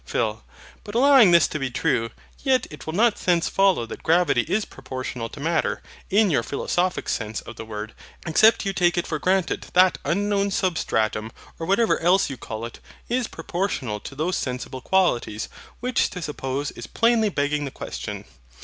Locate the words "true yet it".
1.69-2.87